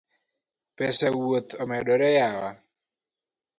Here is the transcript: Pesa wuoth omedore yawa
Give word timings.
Pesa 0.75 1.07
wuoth 1.15 1.51
omedore 1.63 2.09
yawa 2.19 2.49